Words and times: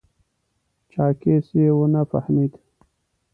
چاکېس 0.91 1.47
یې 1.59 1.67
و 1.75 1.79
نه 1.93 2.01
فهمېد. 2.09 2.53